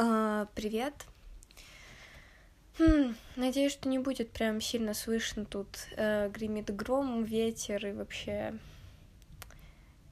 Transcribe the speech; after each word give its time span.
А, 0.00 0.46
привет. 0.54 0.94
Хм, 2.78 3.16
надеюсь, 3.34 3.72
что 3.72 3.88
не 3.88 3.98
будет 3.98 4.30
прям 4.30 4.60
сильно 4.60 4.94
слышно 4.94 5.44
тут. 5.44 5.66
Э, 5.96 6.30
гремит 6.30 6.72
гром, 6.72 7.24
ветер 7.24 7.84
и 7.84 7.90
вообще 7.90 8.56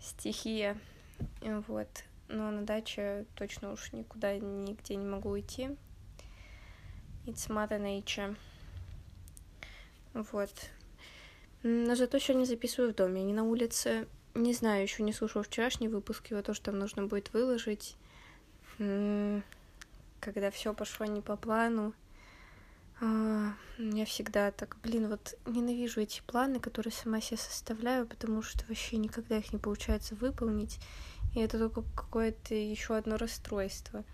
стихия. 0.00 0.76
Вот. 1.40 1.86
Но 2.26 2.50
на 2.50 2.62
даче 2.62 3.26
точно 3.36 3.70
уж 3.70 3.92
никуда, 3.92 4.36
нигде 4.36 4.96
не 4.96 5.06
могу 5.06 5.30
уйти. 5.30 5.68
It's 7.24 7.48
mother 7.48 7.80
nature. 7.80 8.36
Вот. 10.14 10.50
Но 11.62 11.94
зато 11.94 12.18
сегодня 12.18 12.44
записываю 12.44 12.92
в 12.92 12.96
доме, 12.96 13.20
а 13.20 13.24
не 13.24 13.32
на 13.32 13.44
улице. 13.44 14.08
Не 14.34 14.52
знаю, 14.52 14.82
еще 14.82 15.04
не 15.04 15.12
слушала 15.12 15.44
вчерашний 15.44 15.86
выпуск, 15.86 16.26
его 16.32 16.42
тоже 16.42 16.60
там 16.60 16.76
нужно 16.76 17.06
будет 17.06 17.32
выложить 17.32 17.94
когда 20.20 20.50
все 20.50 20.74
пошло 20.74 21.06
не 21.06 21.20
по 21.20 21.36
плану. 21.36 21.92
А, 23.00 23.52
я 23.78 24.04
всегда 24.06 24.50
так, 24.50 24.76
блин, 24.82 25.08
вот 25.08 25.38
ненавижу 25.46 26.00
эти 26.00 26.22
планы, 26.26 26.60
которые 26.60 26.92
сама 26.92 27.20
себе 27.20 27.36
составляю, 27.36 28.06
потому 28.06 28.42
что 28.42 28.64
вообще 28.68 28.96
никогда 28.96 29.38
их 29.38 29.52
не 29.52 29.58
получается 29.58 30.14
выполнить. 30.14 30.78
И 31.34 31.40
это 31.40 31.58
только 31.58 31.82
какое-то 31.94 32.54
еще 32.54 32.96
одно 32.96 33.16
расстройство. 33.16 34.04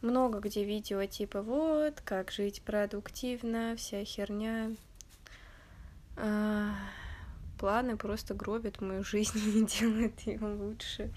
Много 0.00 0.40
где 0.40 0.64
видео 0.64 1.04
типа 1.04 1.42
вот, 1.42 2.00
как 2.00 2.30
жить 2.30 2.62
продуктивно, 2.62 3.76
вся 3.76 4.04
херня. 4.04 4.72
А, 6.16 6.74
планы 7.58 7.96
просто 7.96 8.34
гробят 8.34 8.80
мою 8.80 9.04
жизнь 9.04 9.38
и 9.58 9.64
делают 9.64 10.18
ее 10.20 10.40
лучше. 10.40 11.12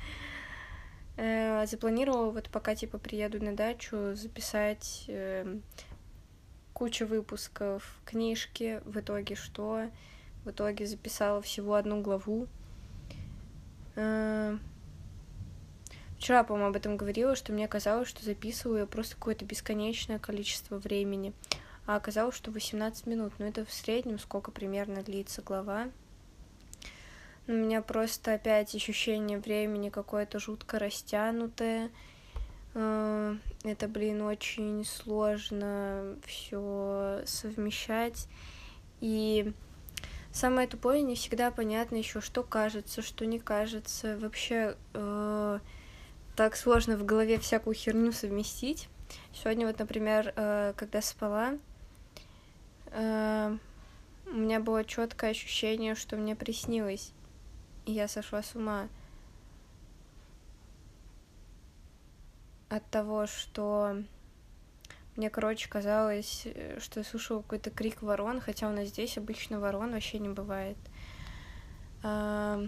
Э, 1.17 1.65
запланировала 1.65 2.31
вот 2.31 2.49
пока 2.49 2.75
типа 2.75 2.97
приеду 2.97 3.43
на 3.43 3.55
дачу 3.55 4.15
записать 4.15 5.05
э, 5.07 5.59
кучу 6.73 7.05
выпусков 7.05 7.99
книжки. 8.05 8.81
В 8.85 8.99
итоге 8.99 9.35
что? 9.35 9.89
В 10.43 10.51
итоге 10.51 10.85
записала 10.85 11.41
всего 11.41 11.75
одну 11.75 12.01
главу. 12.01 12.47
Э, 13.95 14.57
вчера, 16.17 16.43
по-моему, 16.43 16.69
об 16.69 16.75
этом 16.75 16.97
говорила, 16.97 17.37
что 17.37 17.53
мне 17.53 17.67
казалось, 17.69 18.09
что 18.09 18.23
записываю 18.25 18.79
я 18.79 18.85
просто 18.85 19.15
какое-то 19.15 19.45
бесконечное 19.45 20.19
количество 20.19 20.77
времени. 20.77 21.33
А 21.85 21.95
оказалось, 21.95 22.35
что 22.35 22.51
18 22.51 23.07
минут. 23.07 23.31
Но 23.37 23.45
это 23.45 23.63
в 23.63 23.71
среднем 23.71 24.19
сколько 24.19 24.51
примерно 24.51 25.01
длится 25.01 25.41
глава. 25.41 25.87
У 27.47 27.51
меня 27.51 27.83
просто 27.83 28.33
опять 28.33 28.73
ощущение 28.73 29.37
времени 29.37 29.89
какое-то 29.89 30.39
жутко 30.39 30.79
растянутое. 30.79 31.91
Э, 32.73 33.35
это, 33.63 33.87
блин, 33.87 34.23
очень 34.23 34.83
сложно 34.83 36.15
все 36.25 37.21
совмещать. 37.25 38.27
И 38.99 39.53
самое 40.31 40.67
тупое 40.67 41.03
не 41.03 41.13
всегда 41.13 41.51
понятно 41.51 41.97
еще, 41.97 42.19
что 42.19 42.41
кажется, 42.41 43.03
что 43.03 43.27
не 43.27 43.37
кажется. 43.37 44.17
Вообще 44.17 44.75
э, 44.95 45.59
так 46.35 46.55
сложно 46.55 46.97
в 46.97 47.05
голове 47.05 47.37
всякую 47.37 47.75
херню 47.75 48.11
совместить. 48.11 48.89
Сегодня 49.35 49.67
вот, 49.67 49.77
например, 49.77 50.33
э, 50.35 50.73
когда 50.75 51.03
спала, 51.03 51.59
э, 52.87 53.57
у 54.25 54.33
меня 54.33 54.59
было 54.59 54.83
четкое 54.83 55.29
ощущение, 55.29 55.93
что 55.93 56.15
мне 56.15 56.35
приснилось 56.35 57.11
я 57.91 58.07
сошла 58.07 58.41
с 58.41 58.55
ума 58.55 58.87
от 62.69 62.85
того, 62.89 63.27
что 63.27 64.03
мне, 65.15 65.29
короче, 65.29 65.69
казалось, 65.69 66.43
э, 66.45 66.79
что 66.79 66.99
я 66.99 67.03
слушала 67.05 67.41
какой-то 67.41 67.69
крик 67.69 68.01
ворон, 68.01 68.41
хотя 68.41 68.67
у 68.67 68.71
нас 68.71 68.89
здесь 68.89 69.17
обычно 69.17 69.59
ворон 69.59 69.91
вообще 69.91 70.19
не 70.19 70.29
бывает. 70.29 70.77
А... 72.03 72.67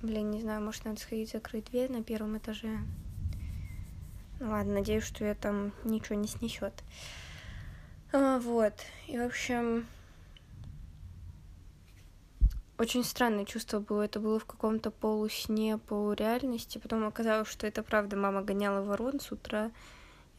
Блин, 0.00 0.30
не 0.30 0.40
знаю, 0.40 0.62
может, 0.62 0.84
надо 0.84 1.00
сходить 1.00 1.30
закрыть 1.30 1.66
дверь 1.66 1.90
на 1.90 2.02
первом 2.02 2.38
этаже. 2.38 2.78
Ну 4.40 4.50
ладно, 4.50 4.74
надеюсь, 4.74 5.04
что 5.04 5.24
я 5.24 5.34
там 5.34 5.72
ничего 5.84 6.14
не 6.16 6.28
снесет. 6.28 6.84
А, 8.12 8.38
вот. 8.38 8.74
И, 9.06 9.18
в 9.18 9.22
общем, 9.22 9.86
очень 12.78 13.04
странное 13.04 13.44
чувство 13.44 13.80
было. 13.80 14.02
Это 14.02 14.20
было 14.20 14.38
в 14.38 14.44
каком-то 14.44 14.90
полусне, 14.90 15.78
полуреальности. 15.78 16.78
Потом 16.78 17.06
оказалось, 17.06 17.48
что 17.48 17.66
это 17.66 17.82
правда. 17.82 18.16
Мама 18.16 18.42
гоняла 18.42 18.82
ворон 18.82 19.20
с 19.20 19.32
утра. 19.32 19.70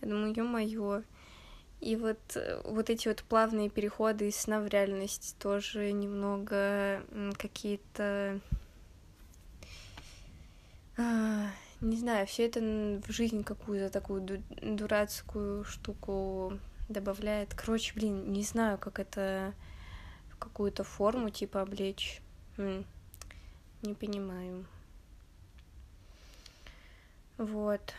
Я 0.02 0.08
думаю, 0.10 0.34
ё-моё. 0.36 1.04
И 1.80 1.96
вот, 1.96 2.20
э, 2.36 2.62
вот 2.66 2.90
эти 2.90 3.08
вот 3.08 3.24
плавные 3.24 3.70
переходы 3.70 4.28
из 4.28 4.36
сна 4.36 4.62
в 4.62 4.68
реальность 4.68 5.36
тоже 5.40 5.92
немного 5.92 7.04
какие-то... 7.38 8.40
А, 10.98 11.50
не 11.82 11.98
знаю, 11.98 12.26
все 12.26 12.48
это 12.48 12.60
в 12.60 13.12
жизнь 13.12 13.44
какую-то 13.44 13.92
такую 13.92 14.42
дурацкую 14.62 15.64
штуку 15.64 16.60
добавляет. 16.90 17.54
Короче, 17.54 17.94
блин, 17.94 18.32
не 18.34 18.42
знаю, 18.42 18.80
как 18.80 19.00
это 19.00 19.54
в 20.32 20.38
какую-то 20.38 20.84
форму 20.84 21.30
типа 21.30 21.62
облечь. 21.62 22.22
Не 22.58 23.94
понимаю. 23.94 24.66
Вот. 27.38 27.94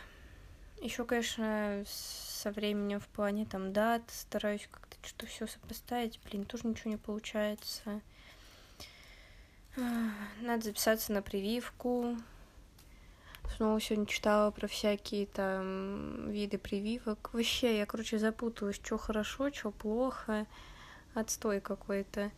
Еще, 0.81 1.05
конечно, 1.05 1.83
со 1.87 2.51
временем 2.51 2.99
в 2.99 3.07
плане 3.07 3.45
там 3.45 3.73
дат 3.73 4.01
стараюсь 4.07 4.67
как-то 4.69 4.97
что-то 5.01 5.25
все 5.27 5.47
сопоставить. 5.47 6.19
Блин, 6.25 6.45
тоже 6.45 6.67
ничего 6.67 6.91
не 6.91 6.97
получается. 6.97 8.01
Надо 10.41 10.63
записаться 10.63 11.13
на 11.13 11.21
прививку. 11.21 12.17
Снова 13.55 13.79
сегодня 13.81 14.05
читала 14.05 14.51
про 14.51 14.67
всякие 14.67 15.25
там 15.25 16.29
виды 16.29 16.57
прививок. 16.57 17.29
Вообще, 17.33 17.77
я, 17.77 17.85
короче, 17.85 18.19
запуталась, 18.19 18.75
что 18.75 18.97
хорошо, 18.97 19.51
что 19.51 19.71
плохо. 19.71 20.45
Отстой 21.13 21.59
какой-то. 21.59 22.31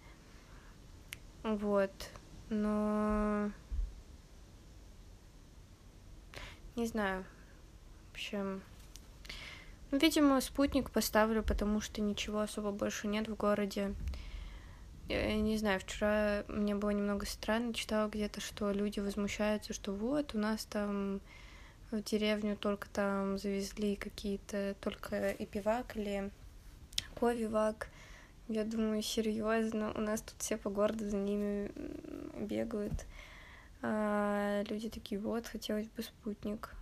Вот. 1.44 1.92
Но... 2.50 3.52
Не 6.76 6.86
знаю. 6.86 7.26
В 8.10 8.14
общем... 8.14 8.62
Ну, 9.92 9.98
видимо, 9.98 10.40
спутник 10.40 10.90
поставлю, 10.90 11.44
потому 11.44 11.82
что 11.82 12.02
ничего 12.02 12.40
особо 12.40 12.72
больше 12.72 13.08
нет 13.08 13.28
в 13.28 13.36
городе. 13.36 13.94
Я 15.10 15.36
не 15.36 15.58
знаю, 15.58 15.82
вчера 15.82 16.46
мне 16.48 16.74
было 16.76 16.92
немного 16.92 17.26
странно, 17.26 17.74
читала 17.74 18.08
где-то, 18.08 18.40
что 18.40 18.72
люди 18.72 19.02
возмущаются, 19.02 19.74
что 19.74 19.92
вот 19.92 20.34
у 20.34 20.38
нас 20.38 20.64
там 20.64 21.20
в 21.92 22.02
деревню 22.02 22.56
только 22.56 22.88
там 22.90 23.38
завезли 23.38 23.98
какие-то 23.98 24.76
только 24.80 25.32
эпивак 25.32 25.98
или 25.98 26.32
ковивак. 27.20 27.90
Я 28.52 28.66
думаю, 28.66 29.02
серьезно, 29.02 29.94
у 29.96 30.02
нас 30.02 30.22
тут 30.22 30.36
все 30.40 30.58
по 30.58 30.70
городу 30.70 31.08
за 31.08 31.16
ними 31.16 31.72
бегают. 32.38 33.06
А 33.82 34.62
люди 34.68 34.90
такие, 34.90 35.22
вот, 35.22 35.48
хотелось 35.48 35.88
бы 35.88 36.04
спутник. 36.04 36.76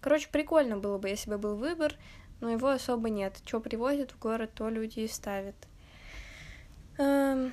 Короче, 0.00 0.28
прикольно 0.32 0.78
было 0.78 0.98
бы, 0.98 1.08
если 1.08 1.30
бы 1.30 1.38
был 1.38 1.54
выбор, 1.54 1.94
но 2.40 2.50
его 2.50 2.68
особо 2.68 3.10
нет. 3.10 3.40
Что 3.46 3.60
привозят 3.60 4.10
в 4.10 4.18
город, 4.18 4.50
то 4.56 4.68
люди 4.70 4.98
и 4.98 5.06
ставят. 5.08 5.54
Эм, 6.98 7.52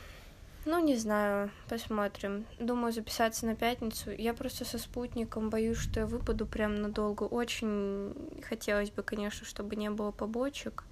ну, 0.66 0.84
не 0.84 0.96
знаю, 0.96 1.52
посмотрим. 1.70 2.48
Думаю 2.60 2.92
записаться 2.92 3.46
на 3.46 3.56
пятницу. 3.56 4.10
Я 4.10 4.34
просто 4.34 4.66
со 4.66 4.80
спутником 4.80 5.52
боюсь, 5.52 5.78
что 5.78 6.00
я 6.00 6.08
выпаду 6.08 6.48
прям 6.48 6.82
надолго. 6.82 7.26
Очень 7.26 8.42
хотелось 8.42 8.90
бы, 8.90 9.04
конечно, 9.04 9.46
чтобы 9.46 9.76
не 9.76 9.92
было 9.92 10.10
побочек. 10.10 10.84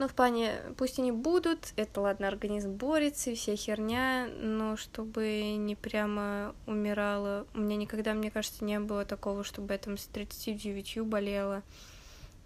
Ну, 0.00 0.08
в 0.08 0.14
плане, 0.14 0.62
пусть 0.78 0.98
они 0.98 1.12
будут, 1.12 1.74
это 1.76 2.00
ладно, 2.00 2.26
организм 2.26 2.72
борется 2.72 3.32
и 3.32 3.34
вся 3.34 3.54
херня, 3.54 4.28
но 4.40 4.78
чтобы 4.78 5.56
не 5.58 5.76
прямо 5.76 6.54
умирала. 6.66 7.46
У 7.52 7.58
меня 7.58 7.76
никогда, 7.76 8.14
мне 8.14 8.30
кажется, 8.30 8.64
не 8.64 8.80
было 8.80 9.04
такого, 9.04 9.44
чтобы 9.44 9.74
я 9.74 9.78
там 9.78 9.98
с 9.98 10.06
39 10.06 11.02
болела. 11.02 11.62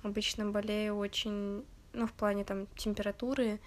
Обычно 0.02 0.50
болею 0.50 0.96
очень, 0.96 1.64
ну, 1.92 2.08
в 2.08 2.12
плане 2.14 2.42
там 2.42 2.66
температуры, 2.74 3.60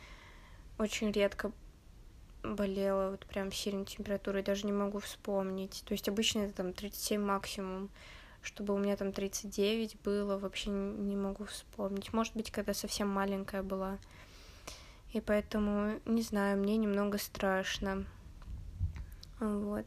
очень 0.78 1.10
редко 1.14 1.54
болела, 2.44 3.12
вот 3.12 3.26
прям 3.26 3.54
сильной 3.54 3.86
температурой, 3.86 4.44
даже 4.44 4.66
не 4.66 4.74
могу 4.74 5.00
вспомнить. 5.00 5.82
То 5.88 5.94
есть 5.94 6.10
обычно 6.10 6.40
это 6.40 6.56
там 6.56 6.74
37 6.74 7.22
максимум 7.22 7.90
чтобы 8.48 8.74
у 8.74 8.78
меня 8.78 8.96
там 8.96 9.12
39 9.12 9.98
было, 10.02 10.38
вообще 10.38 10.70
не 10.70 11.18
могу 11.18 11.46
вспомнить. 11.46 12.14
Может 12.14 12.34
быть, 12.34 12.50
когда 12.50 12.74
совсем 12.74 13.10
маленькая 13.10 13.62
была. 13.62 14.00
И 15.12 15.20
поэтому, 15.20 16.00
не 16.06 16.22
знаю, 16.22 16.58
мне 16.58 16.78
немного 16.78 17.18
страшно. 17.18 18.06
Вот. 19.40 19.86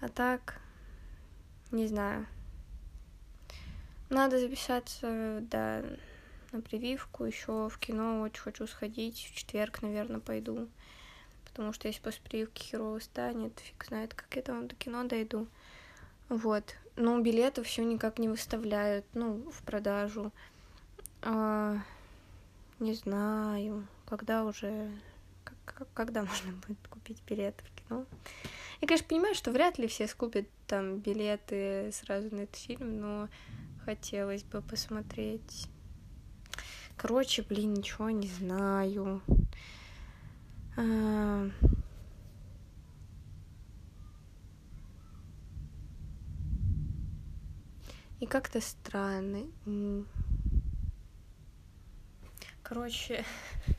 А 0.00 0.08
так, 0.08 0.60
Не 1.70 1.86
знаю. 1.86 2.26
Надо 4.08 4.38
записаться, 4.38 5.40
да, 5.40 5.82
на 6.52 6.60
прививку, 6.60 7.24
еще 7.24 7.70
в 7.70 7.78
кино 7.78 8.20
очень 8.20 8.42
хочу 8.42 8.66
сходить, 8.66 9.30
в 9.32 9.34
четверг, 9.34 9.80
наверное, 9.80 10.20
пойду, 10.20 10.68
потому 11.46 11.72
что 11.72 11.88
если 11.88 12.02
после 12.02 12.20
прививки 12.22 12.62
херово 12.62 12.98
станет, 12.98 13.58
фиг 13.58 13.86
знает, 13.86 14.12
как 14.12 14.36
я 14.36 14.42
там 14.42 14.68
до 14.68 14.74
кино 14.74 15.04
дойду, 15.04 15.48
вот, 16.28 16.76
но 16.96 17.18
билеты 17.20 17.62
все 17.62 17.84
никак 17.84 18.18
не 18.18 18.28
выставляют, 18.28 19.04
ну, 19.14 19.50
в 19.50 19.62
продажу, 19.62 20.32
а, 21.22 21.78
не 22.78 22.94
знаю, 22.94 23.86
когда 24.06 24.44
уже, 24.44 24.90
как, 25.44 25.88
когда 25.94 26.22
можно 26.24 26.52
будет 26.66 26.88
купить 26.88 27.22
билеты 27.26 27.64
в 27.64 27.88
кино, 27.88 28.04
я, 28.80 28.88
конечно, 28.88 29.08
понимаю, 29.08 29.34
что 29.34 29.52
вряд 29.52 29.78
ли 29.78 29.86
все 29.86 30.08
скупят 30.08 30.46
там 30.66 30.98
билеты 30.98 31.90
сразу 31.92 32.34
на 32.34 32.40
этот 32.40 32.56
фильм, 32.56 33.00
но 33.00 33.28
хотелось 33.84 34.42
бы 34.42 34.60
посмотреть. 34.60 35.68
Короче, 36.96 37.42
блин, 37.42 37.74
ничего 37.74 38.10
не 38.10 38.26
знаю. 38.28 39.22
А... 40.76 41.48
И 48.22 48.26
как-то 48.26 48.60
странно. 48.60 49.48
Короче, 52.62 53.24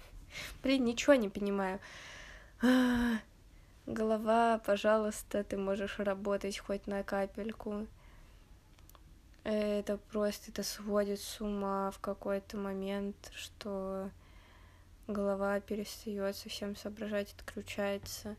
блин, 0.64 0.84
ничего 0.84 1.14
не 1.14 1.30
понимаю. 1.30 1.80
А, 2.62 3.20
голова, 3.86 4.60
пожалуйста, 4.66 5.46
ты 5.46 5.56
можешь 5.56 5.98
работать 5.98 6.60
хоть 6.60 6.88
на 6.88 7.04
капельку. 7.04 7.88
Это 9.46 9.96
просто 10.12 10.52
это 10.52 10.64
сводит 10.64 11.22
с 11.22 11.40
ума 11.40 11.90
в 11.92 12.00
какой-то 12.00 12.58
момент, 12.58 13.16
что 13.34 14.12
голова 15.08 15.62
перестает 15.62 16.36
совсем 16.36 16.76
соображать, 16.76 17.34
отключается. 17.40 18.36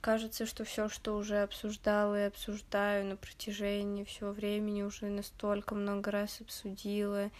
Кажется, 0.00 0.46
что 0.46 0.64
все, 0.64 0.88
что 0.88 1.16
уже 1.16 1.42
обсуждала 1.42 2.20
и 2.20 2.26
обсуждаю 2.26 3.04
на 3.04 3.16
протяжении 3.16 4.04
всего 4.04 4.30
времени, 4.30 4.82
уже 4.82 5.06
настолько 5.06 5.74
много 5.74 6.10
раз 6.12 6.40
обсудила, 6.40 7.30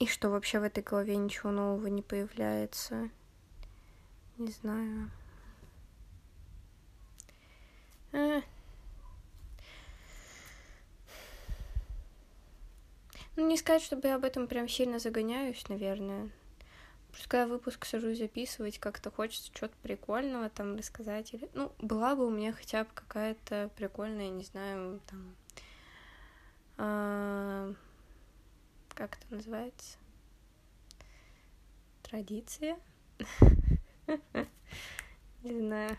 и 0.00 0.06
что 0.06 0.30
вообще 0.30 0.58
в 0.58 0.64
этой 0.64 0.82
голове 0.82 1.16
ничего 1.16 1.50
нового 1.52 1.86
не 1.86 2.02
появляется. 2.02 3.08
Не 4.36 4.50
знаю. 4.50 5.10
Ну, 13.36 13.48
не 13.48 13.56
сказать, 13.56 13.82
чтобы 13.82 14.08
я 14.08 14.16
об 14.16 14.24
этом 14.24 14.46
прям 14.46 14.68
сильно 14.68 14.98
загоняюсь, 14.98 15.68
наверное. 15.68 16.30
Пускай 17.14 17.46
выпуск 17.46 17.84
сажусь 17.84 18.18
записывать, 18.18 18.80
как-то 18.80 19.08
хочется 19.08 19.52
что-то 19.54 19.76
прикольного 19.82 20.50
там 20.50 20.74
рассказать. 20.76 21.32
Или... 21.32 21.48
Ну, 21.54 21.72
была 21.78 22.16
бы 22.16 22.26
у 22.26 22.30
меня 22.30 22.52
хотя 22.52 22.82
бы 22.82 22.90
какая-то 22.92 23.70
прикольная, 23.76 24.30
не 24.30 24.42
знаю, 24.42 25.00
там... 25.06 25.36
А 26.76 27.72
как 28.94 29.16
это 29.16 29.34
называется? 29.34 29.96
Традиция? 32.02 32.78
Не 35.44 35.60
знаю. 35.60 35.96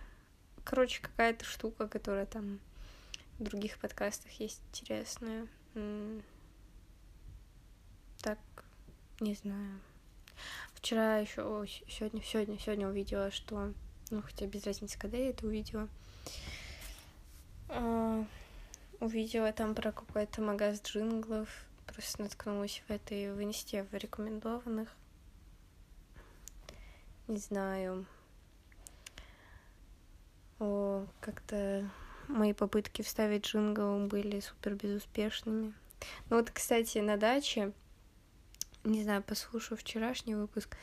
Короче, 0.65 1.01
какая-то 1.01 1.45
штука, 1.45 1.87
которая 1.87 2.25
там 2.25 2.59
в 3.39 3.43
других 3.43 3.77
подкастах 3.79 4.31
есть 4.33 4.61
интересная. 4.69 5.47
Так, 8.21 8.39
не 9.21 9.35
знаю. 9.35 9.79
Вчера 10.73 11.17
еще, 11.17 11.65
сегодня, 11.87 12.21
сегодня, 12.21 12.59
сегодня 12.59 12.87
увидела, 12.87 13.31
что, 13.31 13.73
ну, 14.11 14.21
хотя 14.21 14.45
без 14.45 14.65
разницы, 14.65 14.99
когда 14.99 15.17
я 15.17 15.29
это 15.29 15.47
увидела, 15.47 15.87
uh, 17.69 18.25
увидела 18.99 19.51
там 19.53 19.75
про 19.75 19.91
какой-то 19.91 20.41
магаз 20.41 20.81
джинглов, 20.81 21.49
просто 21.87 22.23
наткнулась 22.23 22.83
в 22.87 22.91
этой 22.91 23.33
в 23.33 23.41
инсте 23.41 23.83
в 23.83 23.93
рекомендованных. 23.93 24.89
Не 27.27 27.37
знаю. 27.37 28.05
О, 30.59 31.05
как-то 31.19 31.89
мои 32.27 32.53
попытки 32.53 33.01
вставить 33.01 33.45
джингл 33.45 34.05
были 34.07 34.39
супер 34.39 34.75
безуспешными. 34.75 35.73
Ну 36.29 36.37
вот, 36.37 36.51
кстати, 36.51 36.99
на 36.99 37.17
даче, 37.17 37.71
не 38.85 39.03
знаю, 39.03 39.23
послушаю 39.23 39.77
вчерашний 39.77 40.35
выпуск, 40.35 40.77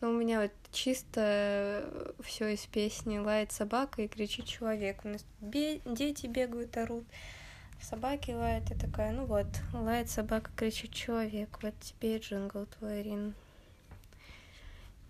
но 0.00 0.10
у 0.10 0.12
меня 0.12 0.42
вот 0.42 0.52
чисто 0.72 2.14
все 2.20 2.54
из 2.54 2.66
песни 2.66 3.18
лает 3.18 3.52
собака 3.52 4.02
и 4.02 4.08
кричит 4.08 4.46
человек. 4.46 5.04
У 5.04 5.08
нас 5.08 5.24
бе- 5.40 5.80
дети 5.84 6.26
бегают, 6.26 6.76
орут 6.76 7.04
собаки 7.80 8.30
лают, 8.30 8.68
я 8.70 8.76
такая, 8.76 9.12
ну 9.12 9.24
вот, 9.26 9.46
лает 9.72 10.10
собака, 10.10 10.50
кричит 10.56 10.92
человек, 10.92 11.58
вот 11.62 11.74
тебе 11.80 12.16
и 12.16 12.18
джингл 12.20 12.66
твой, 12.66 13.02
Рин. 13.02 13.34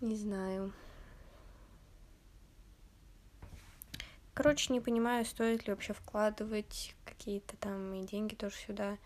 Не 0.00 0.16
знаю. 0.16 0.72
Короче, 4.34 4.72
не 4.72 4.80
понимаю, 4.80 5.24
стоит 5.24 5.66
ли 5.66 5.72
вообще 5.72 5.94
вкладывать 5.94 6.94
какие-то 7.06 7.56
там 7.56 7.94
и 7.94 8.06
деньги 8.06 8.34
тоже 8.34 8.54
сюда. 8.56 8.98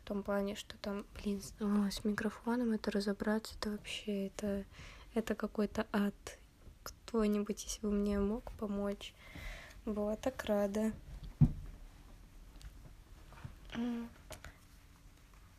В 0.00 0.02
том 0.02 0.22
плане, 0.22 0.56
что 0.56 0.76
там, 0.78 1.04
блин, 1.14 1.40
с 1.40 2.04
микрофоном 2.04 2.72
это 2.72 2.90
разобраться, 2.90 3.54
это 3.58 3.70
вообще, 3.70 4.28
это, 4.28 4.64
это 5.14 5.34
какой-то 5.34 5.86
ад. 5.92 6.38
Кто-нибудь, 6.82 7.62
если 7.64 7.86
бы 7.86 7.92
мне 7.92 8.18
мог 8.18 8.50
помочь, 8.52 9.12
была 9.84 10.16
так 10.16 10.42
рада 10.44 10.92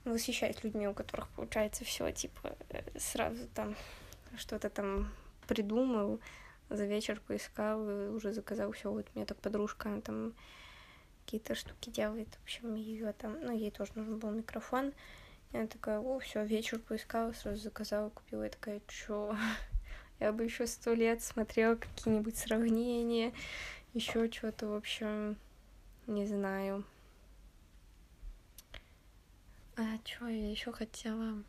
восхищаюсь 0.04 0.64
людьми, 0.64 0.88
у 0.88 0.94
которых 0.94 1.28
получается 1.30 1.86
все, 1.86 2.12
типа, 2.12 2.56
э, 2.70 2.82
сразу 3.00 3.48
там 3.54 3.76
что-то 4.38 4.70
там 4.70 5.12
придумал, 5.48 6.20
за 6.70 6.86
вечер 6.86 7.22
поискал 7.28 7.82
уже 8.16 8.34
заказал 8.34 8.72
все. 8.72 8.92
Вот 8.92 9.06
меня 9.14 9.26
так 9.26 9.38
подружка, 9.38 9.90
она 9.90 10.02
там 10.02 10.34
какие-то 11.32 11.56
штуки 11.56 11.90
делает. 11.90 12.28
В 12.36 12.44
общем, 12.44 12.76
ее 12.76 13.14
там, 13.14 13.40
ну, 13.42 13.56
ей 13.56 13.72
тоже 13.72 13.94
нужен 13.96 14.20
был 14.20 14.32
микрофон. 14.32 14.92
И 15.54 15.58
она 15.58 15.68
такая, 15.68 16.00
о, 16.00 16.20
все, 16.20 16.44
вечер 16.44 16.78
поискала, 16.80 17.32
сразу 17.32 17.62
заказала, 17.62 18.10
купила. 18.10 18.44
Я 18.44 18.50
такая, 18.50 18.82
чё? 18.88 19.34
Я 20.20 20.34
бы 20.34 20.44
еще 20.44 20.68
сто 20.68 20.94
лет 20.94 21.24
смотрела 21.24 21.76
какие-нибудь 21.76 22.38
сравнения, 22.38 23.34
еще 23.94 24.30
что-то, 24.30 24.68
в 24.68 24.76
общем, 24.76 25.38
не 26.06 26.28
знаю. 26.28 26.84
А 29.78 29.98
что 30.04 30.28
я 30.28 30.52
еще 30.52 30.74
хотела? 30.74 31.42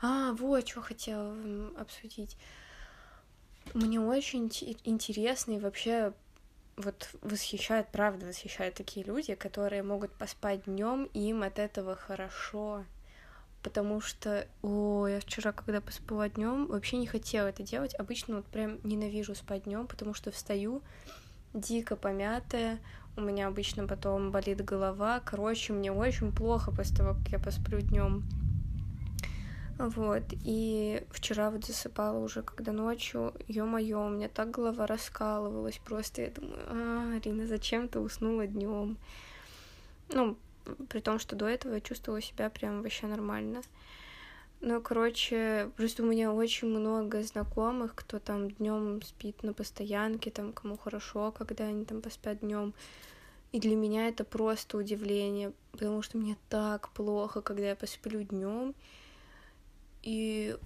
А, 0.00 0.32
вот 0.34 0.68
что 0.68 0.80
хотела 0.80 1.36
обсудить. 1.76 2.36
Мне 3.74 4.00
очень 4.00 4.50
интересно 4.84 5.52
и 5.52 5.58
вообще 5.58 6.12
вот 6.76 7.10
восхищают, 7.22 7.88
правда, 7.88 8.26
восхищают 8.26 8.74
такие 8.74 9.04
люди, 9.04 9.34
которые 9.34 9.82
могут 9.82 10.12
поспать 10.12 10.64
днем, 10.64 11.08
и 11.12 11.28
им 11.28 11.42
от 11.42 11.58
этого 11.58 11.94
хорошо. 11.96 12.84
Потому 13.62 14.00
что, 14.00 14.46
о, 14.62 15.06
я 15.06 15.20
вчера, 15.20 15.52
когда 15.52 15.80
поспала 15.80 16.28
днем, 16.28 16.66
вообще 16.66 16.96
не 16.96 17.06
хотела 17.06 17.48
это 17.48 17.62
делать. 17.62 17.94
Обычно 17.94 18.36
вот 18.36 18.46
прям 18.46 18.78
ненавижу 18.82 19.34
спать 19.34 19.64
днем, 19.64 19.86
потому 19.86 20.14
что 20.14 20.30
встаю 20.30 20.82
дико 21.52 21.96
помятая, 21.96 22.78
у 23.16 23.20
меня 23.20 23.48
обычно 23.48 23.86
потом 23.86 24.30
болит 24.30 24.64
голова. 24.64 25.20
Короче, 25.20 25.72
мне 25.72 25.92
очень 25.92 26.32
плохо 26.32 26.70
после 26.70 26.96
того, 26.96 27.14
как 27.14 27.28
я 27.28 27.38
посплю 27.38 27.80
днем. 27.80 28.24
Вот, 29.80 30.24
и 30.44 31.02
вчера 31.10 31.50
вот 31.50 31.64
засыпала 31.64 32.18
уже, 32.18 32.42
когда 32.42 32.70
ночью, 32.70 33.32
ё-моё, 33.48 34.04
у 34.04 34.08
меня 34.10 34.28
так 34.28 34.50
голова 34.50 34.86
раскалывалась, 34.86 35.80
просто 35.82 36.20
я 36.20 36.30
думаю, 36.30 36.60
а, 36.66 37.20
Рина, 37.24 37.46
зачем 37.46 37.88
ты 37.88 37.98
уснула 37.98 38.46
днем? 38.46 38.98
Ну, 40.10 40.36
при 40.90 41.00
том, 41.00 41.18
что 41.18 41.34
до 41.34 41.46
этого 41.46 41.74
я 41.74 41.80
чувствовала 41.80 42.20
себя 42.20 42.50
прям 42.50 42.82
вообще 42.82 43.06
нормально. 43.06 43.62
Ну, 44.60 44.82
короче, 44.82 45.70
просто 45.78 46.02
у 46.02 46.06
меня 46.06 46.30
очень 46.30 46.68
много 46.68 47.22
знакомых, 47.22 47.94
кто 47.94 48.18
там 48.18 48.50
днем 48.50 49.00
спит 49.00 49.42
на 49.42 49.54
постоянке, 49.54 50.30
там 50.30 50.52
кому 50.52 50.76
хорошо, 50.76 51.32
когда 51.32 51.64
они 51.64 51.86
там 51.86 52.02
поспят 52.02 52.40
днем. 52.40 52.74
И 53.52 53.60
для 53.60 53.76
меня 53.76 54.08
это 54.08 54.24
просто 54.24 54.76
удивление, 54.76 55.54
потому 55.72 56.02
что 56.02 56.18
мне 56.18 56.36
так 56.50 56.90
плохо, 56.90 57.40
когда 57.40 57.68
я 57.70 57.76
посплю 57.76 58.22
днем. 58.22 58.74
И 60.02 60.56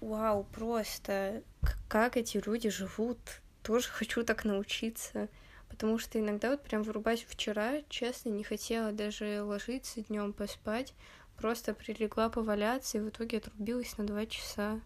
вау, 0.00 0.44
просто 0.52 1.42
как 1.88 2.16
эти 2.16 2.40
люди 2.44 2.68
живут. 2.68 3.18
Тоже 3.62 3.88
хочу 3.88 4.24
так 4.24 4.44
научиться. 4.44 5.28
Потому 5.68 5.98
что 5.98 6.18
иногда 6.18 6.50
вот 6.50 6.62
прям 6.62 6.82
вырубаюсь 6.82 7.26
вчера, 7.28 7.82
честно, 7.88 8.30
не 8.30 8.44
хотела 8.44 8.92
даже 8.92 9.42
ложиться 9.42 10.00
днем 10.02 10.32
поспать. 10.32 10.94
Просто 11.36 11.74
прилегла 11.74 12.30
поваляться 12.30 12.98
и 12.98 13.00
в 13.00 13.08
итоге 13.08 13.38
отрубилась 13.38 13.98
на 13.98 14.06
два 14.06 14.24
часа. 14.26 14.80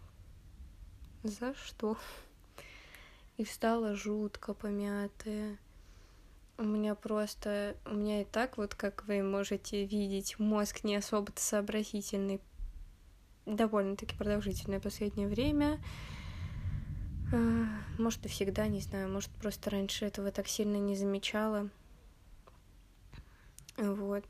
За 1.23 1.53
что? 1.53 1.97
И 3.37 3.43
встала 3.43 3.95
жутко 3.95 4.53
помятая. 4.53 5.57
У 6.57 6.63
меня 6.63 6.93
просто... 6.95 7.75
У 7.85 7.95
меня 7.95 8.21
и 8.21 8.25
так, 8.25 8.57
вот 8.57 8.75
как 8.75 9.05
вы 9.07 9.23
можете 9.23 9.85
видеть, 9.85 10.39
мозг 10.39 10.83
не 10.83 10.95
особо-то 10.95 11.41
сообразительный. 11.41 12.41
Довольно-таки 13.45 14.15
продолжительное 14.15 14.79
последнее 14.79 15.27
время. 15.27 15.79
А, 17.33 17.65
может, 17.97 18.25
и 18.25 18.29
всегда, 18.29 18.67
не 18.67 18.79
знаю. 18.79 19.09
Может, 19.09 19.29
просто 19.31 19.69
раньше 19.69 20.05
этого 20.05 20.31
так 20.31 20.47
сильно 20.47 20.77
не 20.77 20.95
замечала. 20.95 21.69
Вот. 23.77 24.25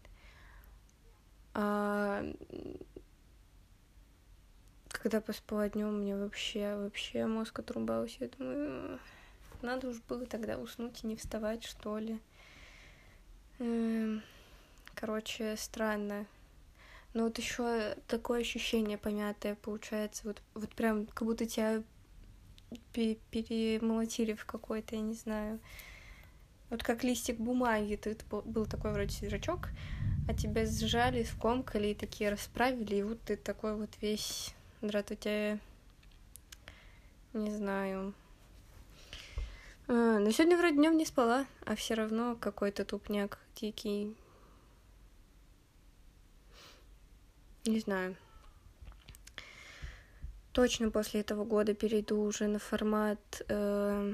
А 1.54 2.24
когда 5.02 5.20
поспала 5.20 5.68
днем, 5.68 6.02
мне 6.02 6.16
вообще, 6.16 6.76
вообще 6.76 7.26
мозг 7.26 7.58
отрубался. 7.60 8.18
Я 8.20 8.30
думаю, 8.30 9.00
надо 9.62 9.90
уж 9.90 9.98
было 10.08 10.26
тогда 10.26 10.58
уснуть 10.58 11.04
и 11.04 11.08
не 11.08 11.16
вставать, 11.16 11.64
что 11.64 11.98
ли. 11.98 12.20
Эм, 13.60 14.22
короче, 14.94 15.56
странно. 15.58 16.28
Но 17.14 17.24
вот 17.24 17.38
еще 17.38 17.96
такое 18.08 18.42
ощущение 18.42 18.98
помятое 18.98 19.56
получается. 19.56 20.24
Вот, 20.26 20.42
вот 20.54 20.70
прям 20.76 21.06
как 21.08 21.28
будто 21.28 21.46
тебя 21.46 21.84
перемолотили 22.94 24.34
в 24.34 24.46
какой-то, 24.46 24.96
я 24.96 25.02
не 25.02 25.14
знаю. 25.14 25.60
Вот 26.70 26.84
как 26.84 27.04
листик 27.04 27.38
бумаги. 27.38 27.96
Ты 27.98 28.18
был 28.30 28.66
такой 28.66 28.94
вроде 28.94 29.14
свежачок, 29.14 29.70
а 30.28 30.34
тебя 30.34 30.66
сжали, 30.66 31.24
скомкали 31.24 31.88
и 31.88 31.96
такие 31.96 32.30
расправили, 32.30 32.96
и 32.96 33.04
вот 33.04 33.22
ты 33.22 33.36
такой 33.36 33.76
вот 33.76 33.90
весь... 34.02 34.56
Здравствуйте. 34.82 35.60
Не 37.34 37.52
знаю. 37.52 38.14
А, 39.88 40.20
но 40.20 40.32
сегодня 40.32 40.58
вроде 40.58 40.76
днем 40.76 40.98
не 40.98 41.06
спала, 41.06 41.46
а 41.66 41.76
все 41.76 41.94
равно 41.94 42.36
какой-то 42.40 42.86
тупняк 42.86 43.38
дикий. 43.56 44.16
Не 47.66 47.80
знаю. 47.80 48.16
Точно 50.52 50.92
после 50.92 51.22
этого 51.22 51.46
года 51.46 51.74
перейду 51.74 52.22
уже 52.22 52.48
на 52.48 52.60
формат 52.60 53.42
э, 53.48 54.14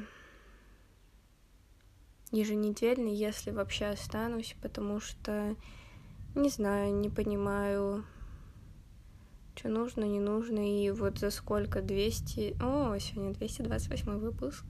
еженедельный, 2.32 3.16
если 3.16 3.51
вообще 3.51 3.86
останусь, 3.86 4.56
потому 4.62 5.00
что 5.00 5.56
не 6.36 6.50
знаю, 6.50 6.94
не 6.94 7.10
понимаю, 7.10 8.06
что 9.56 9.70
нужно, 9.70 10.04
не 10.04 10.20
нужно, 10.20 10.60
и 10.60 10.92
вот 10.92 11.18
за 11.18 11.32
сколько 11.32 11.82
200... 11.82 12.58
О, 12.62 12.98
сегодня 13.00 13.34
228 13.34 14.18
выпуск. 14.18 14.66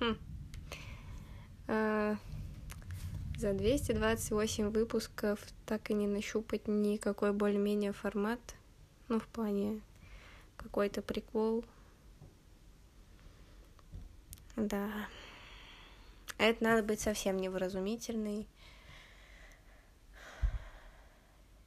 Хм. 0.00 0.16
А, 1.68 1.95
за 3.36 3.52
228 3.52 4.70
выпусков 4.70 5.40
так 5.66 5.90
и 5.90 5.94
не 5.94 6.06
нащупать 6.06 6.68
никакой 6.68 7.32
более-менее 7.32 7.92
формат. 7.92 8.40
Ну, 9.08 9.20
в 9.20 9.28
плане 9.28 9.82
какой-то 10.56 11.02
прикол. 11.02 11.64
Да. 14.56 14.90
Это 16.38 16.64
надо 16.64 16.82
быть 16.82 17.00
совсем 17.00 17.36
невразумительной. 17.36 18.46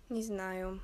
Не 0.10 0.24
знаю. 0.24 0.82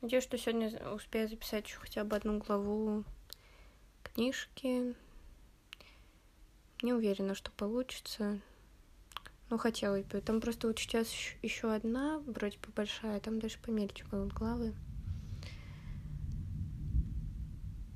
Надеюсь, 0.00 0.24
что 0.24 0.36
сегодня 0.36 0.68
успею 0.90 1.28
записать 1.28 1.66
еще 1.66 1.78
хотя 1.78 2.04
бы 2.04 2.16
одну 2.16 2.38
главу 2.38 3.04
книжки. 4.02 4.94
Не 6.84 6.92
уверена, 6.92 7.34
что 7.34 7.50
получится. 7.50 8.38
Ну, 9.48 9.56
хотелось 9.56 10.04
бы. 10.04 10.20
Там 10.20 10.42
просто 10.42 10.66
вот 10.66 10.78
сейчас 10.78 11.08
еще 11.40 11.72
одна, 11.72 12.18
вроде 12.26 12.58
бы 12.58 12.68
большая, 12.76 13.20
там 13.20 13.40
даже 13.40 13.56
помельче 13.56 14.04
будут 14.10 14.34
главы. 14.34 14.74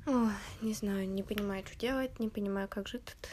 О, 0.06 0.30
не 0.62 0.72
знаю, 0.72 1.06
не 1.06 1.22
понимаю, 1.22 1.66
что 1.66 1.78
делать, 1.78 2.18
не 2.18 2.30
понимаю, 2.30 2.66
как 2.66 2.88
жить 2.88 3.04
тут. 3.04 3.30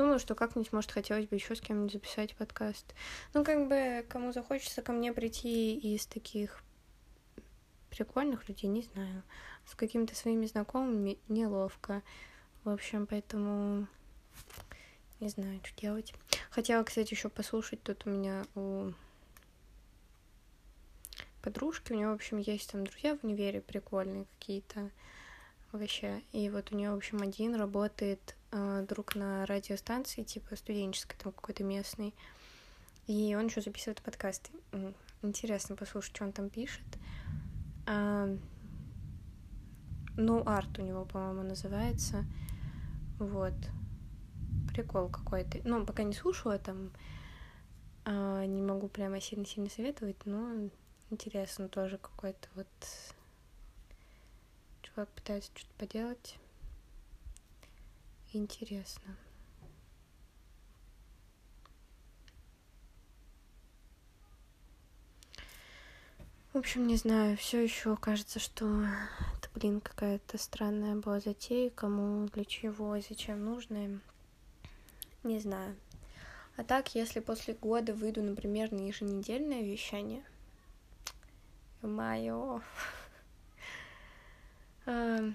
Думаю, 0.00 0.18
что 0.18 0.34
как-нибудь, 0.34 0.72
может, 0.72 0.92
хотелось 0.92 1.26
бы 1.26 1.36
еще 1.36 1.54
с 1.54 1.60
кем-нибудь 1.60 1.92
записать 1.92 2.34
подкаст. 2.34 2.94
Ну, 3.34 3.44
как 3.44 3.68
бы, 3.68 4.02
кому 4.08 4.32
захочется 4.32 4.80
ко 4.80 4.92
мне 4.92 5.12
прийти 5.12 5.76
из 5.76 6.06
таких 6.06 6.62
прикольных 7.90 8.48
людей, 8.48 8.70
не 8.70 8.80
знаю. 8.80 9.22
С 9.66 9.74
какими-то 9.74 10.14
своими 10.14 10.46
знакомыми 10.46 11.18
неловко. 11.28 12.02
В 12.64 12.70
общем, 12.70 13.06
поэтому 13.06 13.88
не 15.20 15.28
знаю, 15.28 15.60
что 15.64 15.78
делать. 15.78 16.14
Хотела, 16.48 16.82
кстати, 16.82 17.12
еще 17.12 17.28
послушать. 17.28 17.82
Тут 17.82 18.06
у 18.06 18.08
меня 18.08 18.46
у 18.54 18.92
подружки, 21.42 21.92
у 21.92 21.96
нее, 21.96 22.08
в 22.08 22.14
общем, 22.14 22.38
есть 22.38 22.72
там 22.72 22.86
друзья 22.86 23.18
в 23.18 23.24
универе 23.24 23.60
прикольные 23.60 24.24
какие-то 24.38 24.90
вообще. 25.72 26.22
И 26.32 26.48
вот 26.48 26.72
у 26.72 26.74
нее, 26.74 26.90
в 26.90 26.96
общем, 26.96 27.20
один 27.20 27.54
работает 27.54 28.34
друг 28.88 29.14
на 29.14 29.46
радиостанции, 29.46 30.22
типа 30.22 30.56
студенческой, 30.56 31.16
там 31.16 31.32
какой-то 31.32 31.62
местный. 31.64 32.14
И 33.06 33.34
он 33.34 33.46
еще 33.46 33.60
записывает 33.60 34.02
подкасты. 34.02 34.50
Интересно 35.22 35.76
послушать, 35.76 36.14
что 36.14 36.24
он 36.24 36.32
там 36.32 36.48
пишет. 36.48 36.84
А, 37.86 38.26
no 40.16 40.44
Art 40.44 40.80
у 40.80 40.84
него, 40.84 41.04
по-моему, 41.04 41.42
называется. 41.42 42.24
Вот. 43.18 43.54
Прикол 44.72 45.08
какой-то. 45.08 45.60
Ну, 45.64 45.84
пока 45.84 46.04
не 46.04 46.14
слушала 46.14 46.58
там, 46.58 46.90
а, 48.04 48.44
не 48.46 48.62
могу 48.62 48.88
прямо 48.88 49.20
сильно-сильно 49.20 49.68
советовать, 49.68 50.24
но 50.24 50.70
интересно 51.10 51.68
тоже 51.68 51.98
какой-то 51.98 52.48
вот 52.54 52.68
чувак 54.82 55.08
пытается 55.10 55.50
что-то 55.54 55.74
поделать. 55.78 56.38
Интересно. 58.32 59.16
В 66.52 66.58
общем, 66.58 66.86
не 66.86 66.96
знаю, 66.96 67.36
все 67.36 67.62
еще 67.62 67.96
кажется, 67.96 68.38
что 68.38 68.66
это, 69.36 69.48
блин, 69.54 69.80
какая-то 69.80 70.38
странная 70.38 70.96
была 70.96 71.20
затея, 71.20 71.70
кому, 71.70 72.26
для 72.28 72.44
чего, 72.44 73.00
зачем 73.00 73.44
нужно, 73.44 74.00
не 75.22 75.38
знаю. 75.40 75.76
А 76.56 76.64
так, 76.64 76.94
если 76.94 77.20
после 77.20 77.54
года 77.54 77.94
выйду, 77.94 78.22
например, 78.22 78.70
на 78.72 78.80
еженедельное 78.86 79.62
вещание, 79.62 80.24
мое 81.82 82.62
то, 84.84 85.32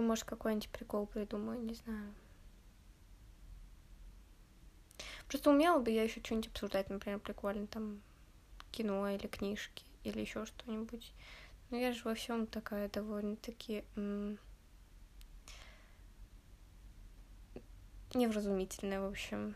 может, 0.00 0.24
какой-нибудь 0.24 0.68
прикол 0.70 1.06
придумаю, 1.06 1.60
не 1.60 1.74
знаю. 1.74 2.14
Просто 5.28 5.50
умела 5.50 5.80
бы 5.80 5.90
я 5.90 6.04
еще 6.04 6.20
что-нибудь 6.22 6.48
обсуждать, 6.48 6.88
например, 6.88 7.18
прикольно, 7.18 7.66
там, 7.66 8.00
кино 8.70 9.08
или 9.08 9.26
книжки, 9.26 9.84
или 10.04 10.20
еще 10.20 10.46
что-нибудь. 10.46 11.12
Но 11.70 11.76
я 11.76 11.92
же 11.92 12.04
во 12.04 12.14
всем 12.14 12.46
такая 12.46 12.88
довольно-таки 12.88 13.84
невразумительная, 18.14 19.00
в 19.00 19.06
общем. 19.06 19.54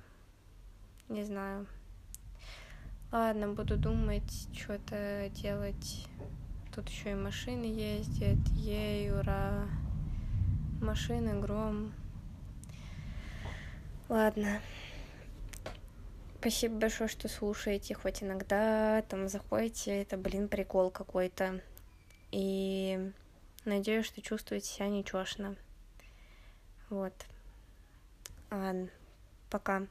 Не 1.08 1.24
знаю. 1.24 1.66
Ладно, 3.12 3.52
буду 3.52 3.76
думать, 3.76 4.48
что-то 4.52 5.28
делать 5.30 6.08
Тут 6.72 6.88
еще 6.88 7.12
и 7.12 7.14
машины 7.14 7.64
ездят. 7.64 8.38
Ей, 8.54 9.12
ура. 9.12 9.66
Машины, 10.80 11.40
гром. 11.40 11.92
Ладно. 14.08 14.60
Спасибо 16.40 16.78
большое, 16.78 17.08
что 17.08 17.28
слушаете, 17.28 17.94
хоть 17.94 18.22
иногда 18.22 19.02
там 19.02 19.28
заходите, 19.28 20.02
это, 20.02 20.16
блин, 20.16 20.48
прикол 20.48 20.90
какой-то. 20.90 21.60
И 22.32 23.12
Надеюсь, 23.66 24.06
что 24.06 24.22
чувствуете 24.22 24.66
себя 24.66 24.88
нечешно. 24.88 25.54
Вот. 26.88 27.12
Ладно, 28.50 28.88
пока. 29.50 29.86